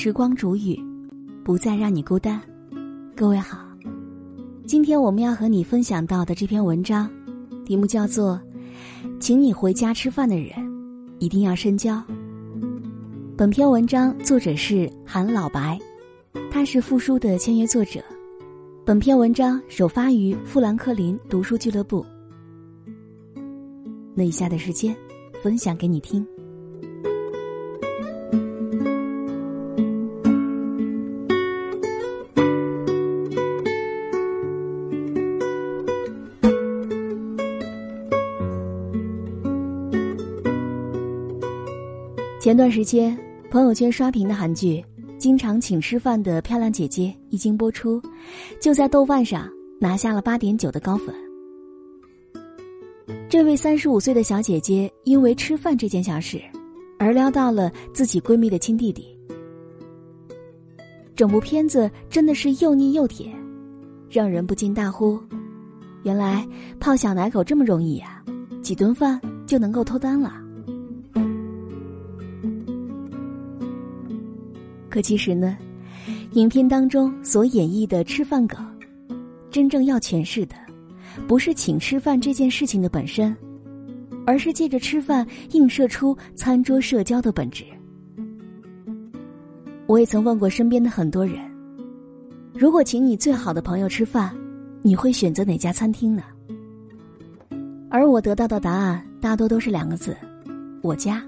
[0.00, 0.78] 时光煮雨，
[1.44, 2.40] 不再让你孤单。
[3.16, 3.58] 各位好，
[4.64, 7.10] 今天我们要和你分享到的这篇文章，
[7.64, 8.40] 题目叫做
[9.18, 10.52] 《请你回家吃饭的人
[11.18, 11.96] 一定要深交》。
[13.36, 15.76] 本篇文章作者是韩老白，
[16.48, 18.00] 他是复书的签约作者。
[18.84, 22.06] 本篇文章首发于富兰克林读书俱乐部。
[24.14, 24.96] 那以下的时间，
[25.42, 26.24] 分享给你听。
[42.48, 43.14] 前段时间，
[43.50, 44.82] 朋友圈刷屏的韩剧
[45.18, 48.00] 《经常请吃饭的漂亮姐姐》一经播出，
[48.58, 49.46] 就在豆瓣上
[49.78, 51.14] 拿下了八点九的高分。
[53.28, 56.40] 这位三十五岁的小姐姐因为吃饭这件小事，
[56.98, 59.14] 而撩到了自己闺蜜的亲弟弟。
[61.14, 63.30] 整部片子真的是又腻又甜，
[64.08, 65.20] 让人不禁大呼
[66.02, 66.48] ：“原来
[66.80, 68.24] 泡小奶狗这么容易呀，
[68.62, 70.40] 几顿饭就能够脱单了。”
[74.98, 75.56] 可其实呢，
[76.32, 78.58] 影片当中所演绎的吃饭梗，
[79.48, 80.56] 真正要诠释的，
[81.28, 83.32] 不是请吃饭这件事情的本身，
[84.26, 87.64] 而是借着吃饭映射出餐桌社交的本质。
[89.86, 91.48] 我也曾问过身边的很多人，
[92.52, 94.36] 如果请你最好的朋友吃饭，
[94.82, 96.24] 你会选择哪家餐厅呢？
[97.88, 100.16] 而我得到的答案大多都是两个字：
[100.82, 101.22] 我家。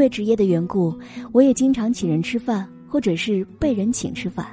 [0.00, 0.98] 为职业的缘故，
[1.30, 4.46] 我也经常请人吃饭，或者是被人请吃饭。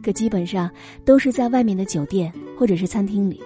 [0.00, 0.70] 可基本上
[1.04, 3.40] 都是在外面的酒店或者是餐厅里。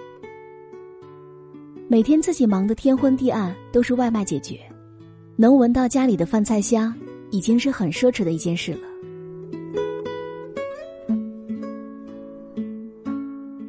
[1.89, 4.59] 每天自己忙得天昏地暗，都是外卖解决，
[5.35, 6.93] 能闻到家里的饭菜香，
[7.31, 8.81] 已经是很奢侈的一件事了。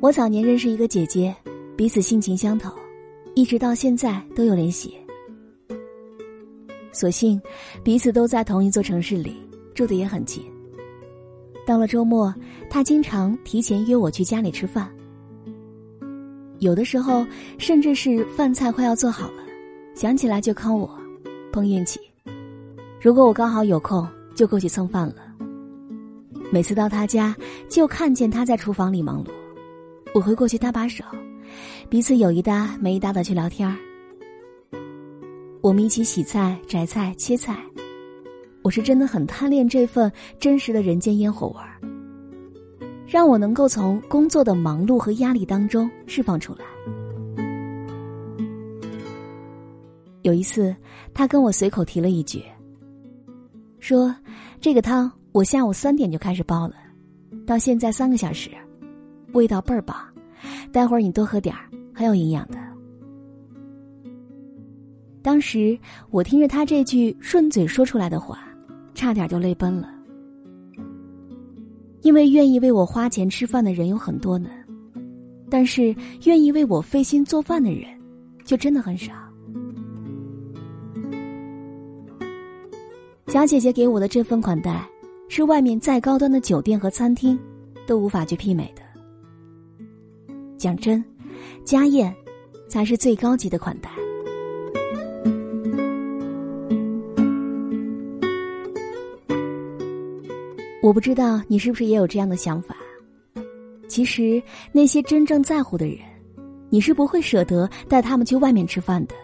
[0.00, 1.34] 我早年认识一个姐姐，
[1.74, 2.70] 彼此性情相投，
[3.34, 4.94] 一直到现在都有联系。
[6.94, 7.40] 所幸，
[7.82, 9.36] 彼此都在同一座城市里，
[9.74, 10.42] 住的也很近。
[11.66, 12.32] 到了周末，
[12.70, 14.88] 他经常提前约我去家里吃饭。
[16.60, 17.26] 有的时候，
[17.58, 19.42] 甚至是饭菜快要做好了，
[19.94, 20.98] 想起来就 call 我，
[21.52, 21.98] 碰运气。
[23.00, 25.16] 如果我刚好有空，就过去蹭饭了。
[26.52, 27.34] 每次到他家，
[27.68, 29.28] 就看见他在厨房里忙碌，
[30.14, 31.04] 我会过去搭把手，
[31.88, 33.76] 彼此有一搭没一搭的去聊天儿。
[35.64, 37.56] 我们一起洗菜、摘菜、切菜，
[38.60, 41.80] 我是真的很贪恋这份真实的人间烟火味儿，
[43.06, 46.66] 让我能够从工作的忙碌和压力当中释放出来。
[50.20, 50.76] 有一次，
[51.14, 52.44] 他跟我随口提了一句，
[53.80, 54.14] 说
[54.60, 56.74] ：“这个汤我下午三点就开始煲了，
[57.46, 58.50] 到现在三个小时，
[59.32, 59.96] 味道倍儿棒，
[60.70, 62.58] 待会儿你多喝点儿，很有营养的。”
[65.24, 65.76] 当时
[66.10, 68.46] 我听着他这句顺嘴说出来的话，
[68.94, 69.88] 差点就泪奔了。
[72.02, 74.50] 因为愿意为我花钱吃饭的人有很多呢，
[75.48, 77.88] 但是愿意为我费心做饭的人，
[78.44, 79.14] 就真的很少。
[83.28, 84.86] 小姐姐给我的这份款待，
[85.30, 87.38] 是外面再高端的酒店和餐厅，
[87.86, 88.82] 都无法去媲美的。
[90.58, 91.02] 讲真，
[91.64, 92.14] 家宴，
[92.68, 93.88] 才是最高级的款待。
[100.84, 102.76] 我不知道你是不是也有这样的想法。
[103.88, 105.96] 其实那些真正在乎的人，
[106.68, 109.14] 你是不会舍得带他们去外面吃饭的，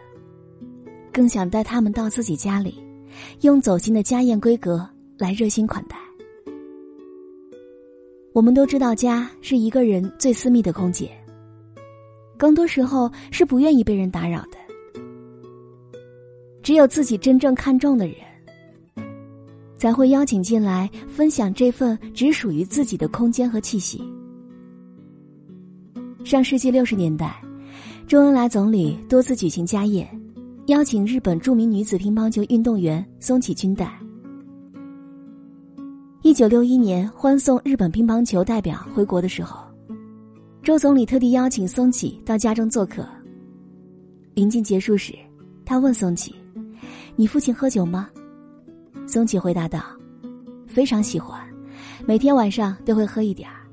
[1.12, 2.82] 更想带他们到自己家里，
[3.42, 4.88] 用走心的家宴规格
[5.18, 5.98] 来热心款待。
[8.32, 11.10] 我们都知道，家是一个人最私密的空间，
[12.38, 14.56] 更多时候是不愿意被人打扰的。
[16.62, 18.16] 只有自己真正看重的人。
[19.80, 23.98] 才会邀请进来分享这份只属于自己的空间和气息。
[26.22, 27.42] 上世纪六十年代，
[28.06, 30.06] 周恩来总理多次举行家宴，
[30.66, 33.98] 邀请日本著名女子乒乓球运动员松崎君代。
[36.20, 39.64] 一九六一年欢送日本乒乓球代表回国的时候，
[40.62, 43.02] 周总理特地邀请松崎到家中做客。
[44.34, 45.14] 临近结束时，
[45.64, 46.34] 他问松崎
[47.16, 48.10] ：“你父亲喝酒吗？”
[49.10, 49.82] 松崎回答道
[50.68, 51.36] ：“非常喜欢，
[52.06, 53.66] 每天晚上都会喝一点儿。”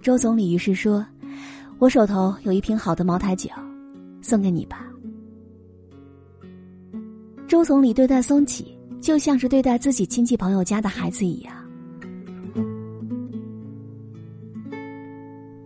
[0.00, 1.04] 周总理于是说
[1.78, 3.50] ：“我手头有一瓶好的茅台酒，
[4.22, 4.88] 送给你吧。”
[7.46, 11.54] 周总理对待松启，就像是对待自己亲戚朋友家的孩子一样。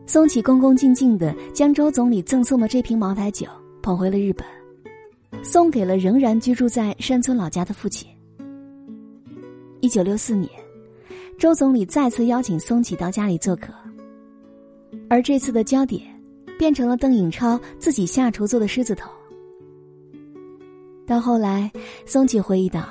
[0.04, 3.46] 松启恭恭敬敬的将周总理赠送的这瓶茅台酒
[3.82, 4.44] 捧回了日本，
[5.44, 8.10] 送给了仍然居住在山村老家的父亲。
[9.82, 10.48] 一九六四年，
[11.36, 13.72] 周总理再次邀请松启到家里做客，
[15.10, 16.00] 而这次的焦点
[16.56, 19.10] 变成了邓颖超自己下厨做的狮子头。
[21.04, 21.68] 到后来，
[22.06, 22.90] 松启回忆道：“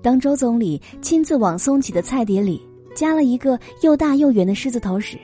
[0.00, 2.64] 当周总理亲自往松启的菜碟里
[2.94, 5.18] 加了一个又大又圆的狮子头时。”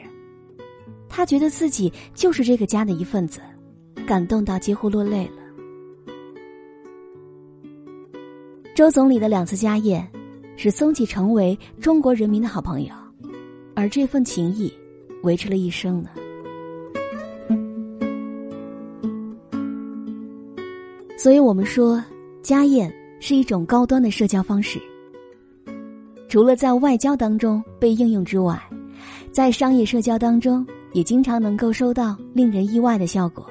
[1.09, 3.39] 他觉得自己就是这个家的一份子，
[4.05, 5.43] 感动到几乎落泪了。
[8.75, 10.07] 周总理的两次家宴，
[10.57, 12.93] 使松启成为中国人民的好朋友，
[13.75, 14.73] 而这份情谊
[15.23, 16.11] 维持了一生呢。
[21.17, 22.03] 所以我们说，
[22.43, 24.81] 家宴是一种高端的社交方式，
[26.29, 28.61] 除了在外交当中被应用之外，
[29.33, 30.67] 在商业社交当中。
[30.93, 33.45] 也经常能够收到令人意外的效果，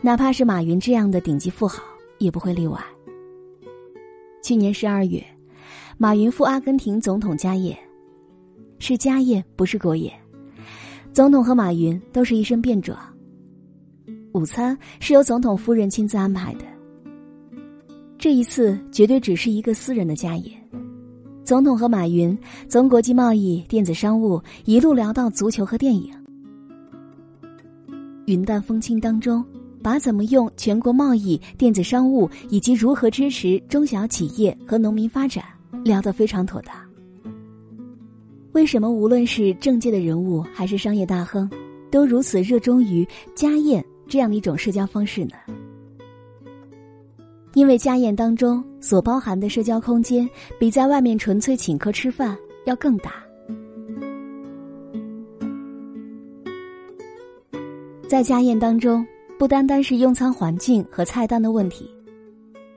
[0.00, 1.82] 哪怕是马云这样的顶级富豪
[2.18, 2.78] 也不会例外。
[4.44, 5.24] 去年十二月，
[5.96, 7.74] 马云赴阿根廷总统家宴，
[8.78, 10.12] 是家宴不是国宴，
[11.14, 12.94] 总统和马云都是一身便装。
[14.34, 16.66] 午餐是由总统夫人亲自安排的，
[18.18, 20.52] 这一次绝对只是一个私人的家宴。
[21.42, 22.38] 总统和马云
[22.68, 26.12] 从国际贸易、电子商务一路聊到足球和电影，
[28.26, 29.42] 云淡风轻当中，
[29.84, 35.44] 把怎么用全国贸易、电子商务以及如何支持中小企业和农民发展
[35.84, 36.74] 聊得非常妥当。
[38.52, 41.50] 为什么无论是政界的人物还是商业大亨，
[41.90, 45.34] 都如此热衷于家宴这样的一种社交方式呢？
[47.52, 50.26] 因为家宴当中所包含的社交空间，
[50.58, 52.34] 比在外面纯粹请客吃饭
[52.64, 53.12] 要更大。
[58.08, 59.04] 在家宴当中，
[59.44, 61.86] 不单单是用餐环境和菜单的问题，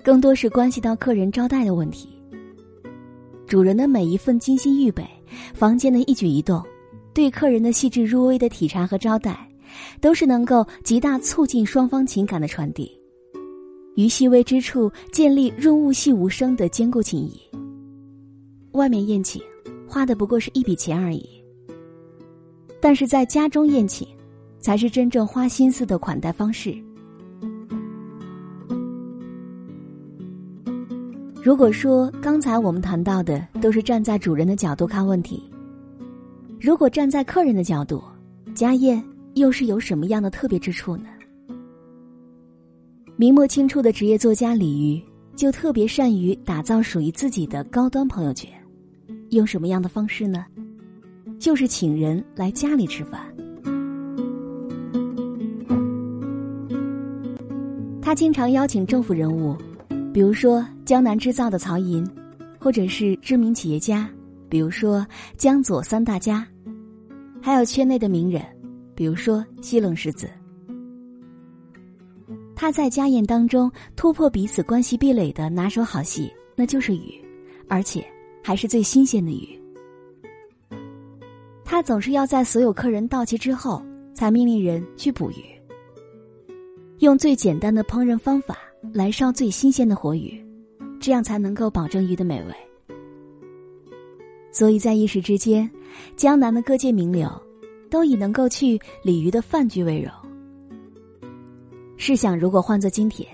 [0.04, 2.10] 更多是关系到客人招待的问题。
[3.48, 5.08] 主人的每一份精心预备，
[5.54, 6.62] 房间的一举一动，
[7.14, 9.50] 对客人的细致入微的体察和招待，
[10.02, 12.92] 都是能够极大促进双方情感的传递。
[13.96, 17.40] 于细微之处建立润物细无声的坚固情谊。
[18.74, 19.42] 外面宴请，
[19.88, 21.26] 花的不过是一笔钱而已。
[22.82, 24.06] 但是在家中宴请，
[24.68, 26.78] 才是真正花心思的款待方式。
[31.42, 35.42] 如果说刚才我们谈到的都是站在主人的角度看问题，
[36.60, 38.04] 如果站在客人的角度，
[38.54, 39.02] 家宴
[39.36, 41.06] 又是有什么样的特别之处呢？
[43.16, 45.02] 明末清初的职业作家李渔
[45.34, 48.52] 就特别善于打造属于自己的高端朋友圈，
[49.30, 50.46] 用什么样的方式呢？
[51.40, 53.22] 就是请人来家里吃饭。
[58.08, 59.54] 他经常邀请政府人物，
[60.14, 62.10] 比如说江南织造的曹寅，
[62.58, 64.10] 或者是知名企业家，
[64.48, 66.48] 比如说江左三大家，
[67.42, 68.42] 还有圈内的名人，
[68.96, 70.26] 比如说西冷世子。
[72.56, 77.14] 他在家宴当中突破彼此关系壁垒的拿手好戏，那就是鱼，
[77.68, 78.02] 而且
[78.42, 79.62] 还是最新鲜的鱼。
[81.66, 83.84] 他总是要在所有客人到齐之后，
[84.14, 85.44] 才命令人去捕鱼，
[87.00, 88.58] 用最简单的烹饪方法
[88.92, 90.44] 来烧最新鲜的活鱼，
[91.00, 92.54] 这样才能够保证鱼的美味。
[94.52, 95.70] 所以在一时之间，
[96.16, 97.30] 江南的各界名流
[97.92, 100.12] 都以能够去鲤鱼的饭局为荣。
[101.98, 103.28] 试想，如果换做今天，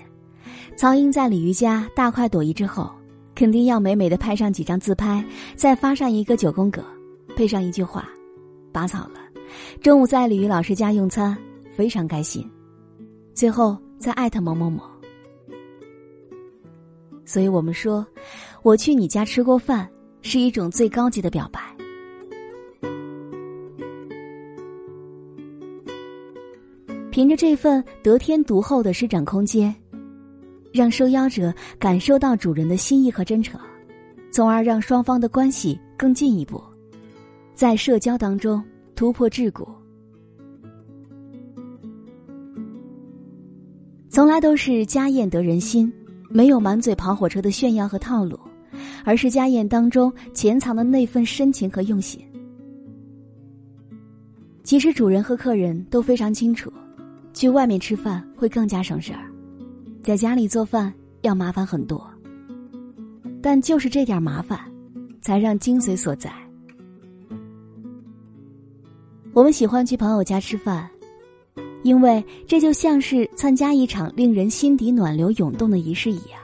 [0.76, 2.90] 曹英在鲤鱼家大快朵颐之后，
[3.34, 5.24] 肯定要美美的拍上几张自拍，
[5.56, 6.84] 再发上一个九宫格，
[7.34, 8.06] 配上一句话
[8.72, 9.20] ：“拔草了，
[9.80, 11.34] 中午在鲤鱼老师家用餐，
[11.72, 12.46] 非常开心。”
[13.34, 14.82] 最后再艾特某某某。
[17.26, 18.06] 所以我们说，
[18.62, 19.90] 我去你家吃过饭，
[20.22, 21.60] 是一种最高级的表白。
[27.10, 29.74] 凭着这份得天独厚的施展空间，
[30.72, 33.60] 让受邀者感受到主人的心意和真诚，
[34.32, 36.62] 从而让双方的关系更进一步，
[37.54, 38.62] 在社交当中
[38.96, 39.66] 突破桎梏。
[44.14, 45.92] 从来都是家宴得人心，
[46.30, 48.38] 没有满嘴跑火车的炫耀和套路，
[49.04, 52.24] 而是家宴当中潜藏的那份深情和用心。
[54.62, 56.72] 其实主人和客人都非常清楚。
[57.32, 59.26] 去外面吃饭会更加省事儿，
[60.00, 62.08] 在家里做饭要麻烦很多，
[63.42, 64.60] 但就是这点麻烦，
[65.20, 66.32] 才让精髓所在。
[69.32, 70.88] 我们喜欢去朋友家吃饭，
[71.84, 76.40] 因为这就像是参加一场令人心底暖流涌动的仪式一样。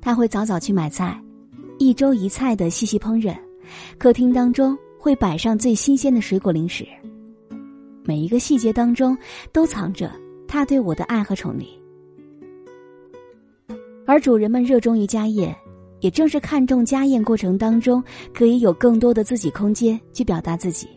[0.00, 1.20] 他会早早去买菜，
[1.78, 3.36] 一粥一菜的细细烹饪，
[3.98, 6.86] 客厅当中会摆上最新鲜的水果零食。
[8.04, 9.16] 每一个细节当中，
[9.52, 10.10] 都藏着
[10.46, 11.66] 他对我的爱和宠溺。
[14.06, 15.54] 而主人们热衷于家宴，
[16.00, 18.02] 也正是看重家宴过程当中
[18.32, 20.88] 可以有更多的自己空间去表达自己，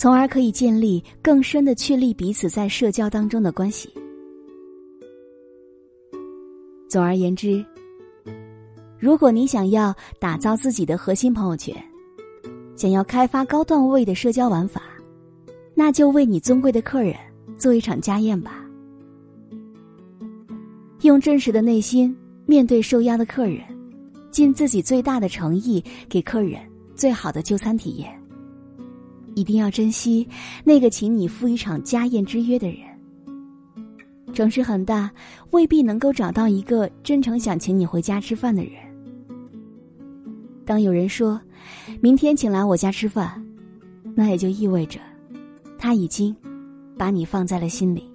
[0.00, 3.92] 从而可以建立更深的确立彼此在社交当中的关系。
[6.88, 7.62] 总而言之，
[8.98, 11.76] 如果你想要打造自己的核心朋友圈，
[12.76, 14.80] 想要开发高段位的社交玩法。
[15.74, 17.14] 那就为你尊贵的客人
[17.58, 18.64] 做一场家宴吧，
[21.02, 22.16] 用真实的内心
[22.46, 23.60] 面对受邀的客人，
[24.30, 26.58] 尽自己最大的诚意给客人
[26.94, 28.19] 最好的就餐体验。
[29.40, 30.28] 一定要珍惜
[30.64, 32.78] 那个请你赴一场家宴之约的人。
[34.34, 35.10] 城市很大，
[35.50, 38.72] 未必能够找到一个真诚想请你回家吃饭的人。
[40.66, 41.40] 当有人说，
[42.02, 43.42] 明天请来我家吃饭，
[44.14, 45.00] 那也就意味着。
[45.78, 46.36] 他已经
[46.98, 48.09] 把你放在了心里。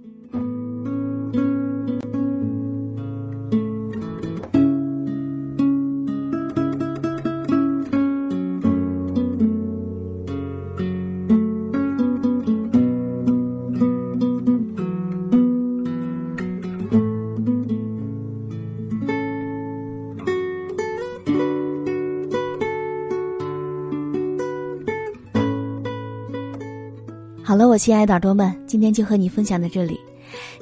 [27.47, 29.99] 好了，我亲爱的耳朵们，今天就和你分享到这里。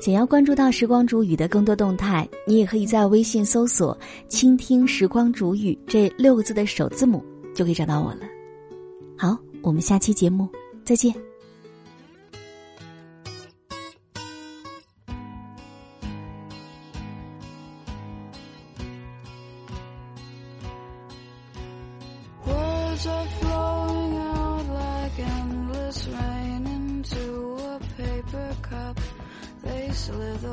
[0.01, 3.97] 想要关注到时光煮雨的更多动态，你也可以在微信搜索
[4.27, 7.23] “倾听时光煮雨”这六个字的首字母，
[7.55, 8.27] 就可以找到我了。
[9.17, 10.45] 好，我们下期节目
[10.83, 11.15] 再见。
[30.05, 30.52] just a little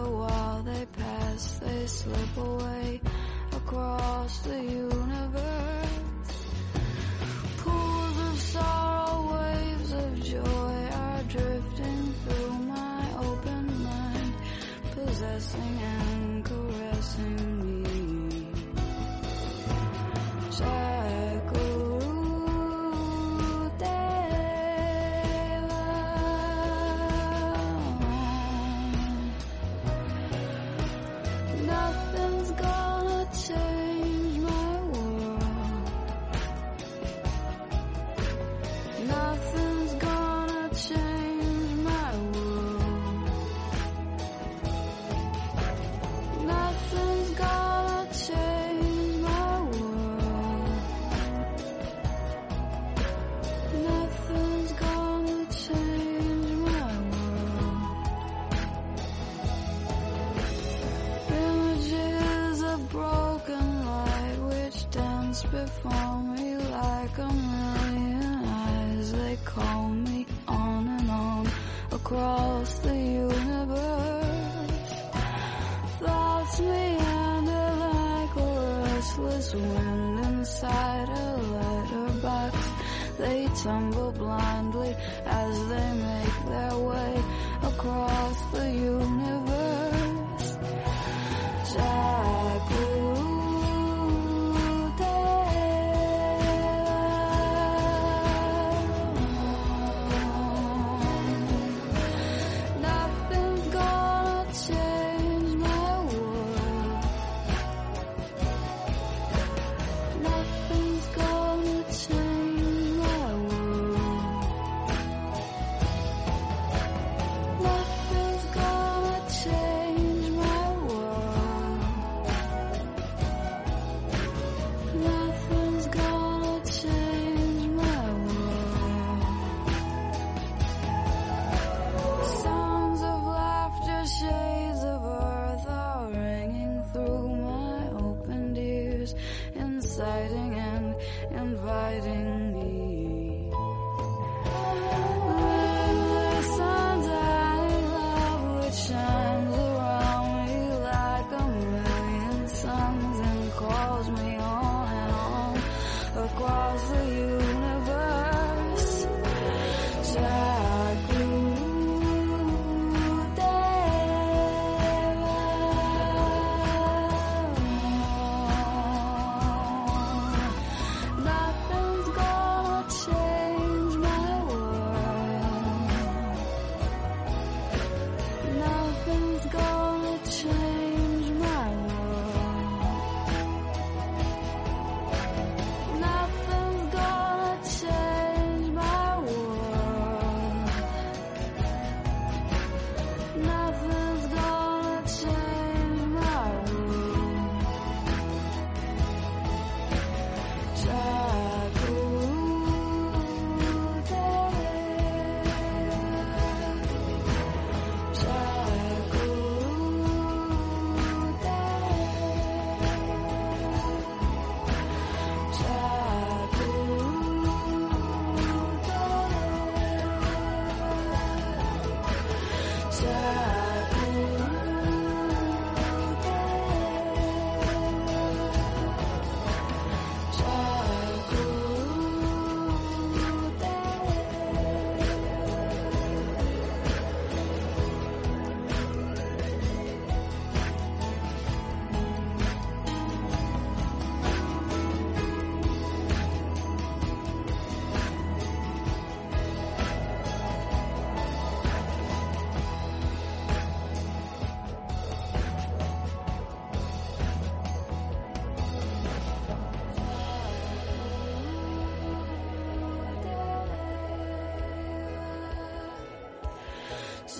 [83.62, 84.59] tumble blind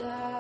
[0.01, 0.39] desire